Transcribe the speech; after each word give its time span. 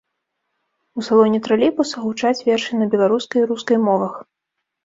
У 0.99 1.03
салоне 1.07 1.41
тралейбуса 1.47 1.97
гучаць 2.05 2.43
вершы 2.49 2.81
на 2.81 2.89
беларускай 2.95 3.39
і 3.43 3.47
рускай 3.53 3.77
мовах. 3.91 4.19